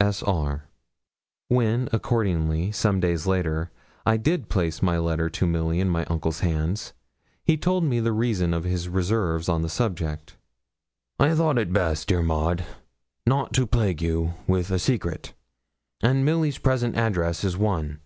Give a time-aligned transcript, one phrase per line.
[0.00, 0.62] S.R.'
[1.48, 3.72] When, accordingly, some days later,
[4.06, 6.92] I did place my letter to Milly in my uncle's hands,
[7.44, 10.36] he told me the reason of his reserves on the subject.
[11.18, 12.64] 'I thought it best, dear Maud,
[13.26, 15.34] not to plague you with a secret,
[16.00, 17.98] and Milly's present address is one.